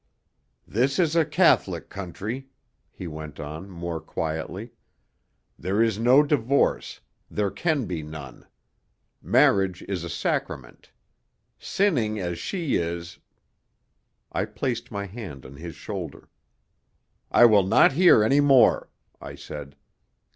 "This 0.67 0.97
is 0.97 1.15
a 1.15 1.23
Catholic 1.23 1.87
country," 1.87 2.47
he 2.89 3.05
went 3.05 3.39
on, 3.39 3.69
more 3.69 3.99
quietly. 4.01 4.71
"There 5.59 5.79
is 5.79 5.99
no 5.99 6.23
divorce; 6.23 7.01
there 7.29 7.51
can 7.51 7.85
be 7.85 8.01
none. 8.01 8.47
Marriage 9.21 9.83
is 9.87 10.03
a 10.03 10.09
sacrament. 10.09 10.89
Sinning 11.59 12.19
as 12.19 12.39
she 12.39 12.77
is" 12.77 13.19
I 14.31 14.45
placed 14.45 14.89
my 14.89 15.05
hand 15.05 15.45
on 15.45 15.57
his 15.57 15.75
shoulder. 15.75 16.29
"I 17.29 17.45
will 17.45 17.67
not 17.67 17.91
hear 17.91 18.23
any 18.23 18.39
more," 18.39 18.89
I 19.21 19.35
said. 19.35 19.75